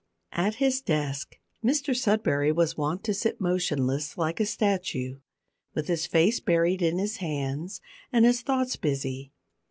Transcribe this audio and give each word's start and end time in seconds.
At 0.33 0.55
his 0.55 0.81
desk 0.81 1.37
Mr 1.63 1.95
Sudberry 1.95 2.51
was 2.51 2.75
wont 2.75 3.03
to 3.03 3.13
sit 3.13 3.39
motionless 3.39 4.17
like 4.17 4.39
a 4.39 4.47
statue, 4.47 5.19
with 5.75 5.87
his 5.87 6.07
face 6.07 6.39
buried 6.39 6.81
in 6.81 6.97
his 6.97 7.17
hands 7.17 7.81
and 8.11 8.25
his 8.25 8.41
thoughts 8.41 8.75
busy. 8.75 9.31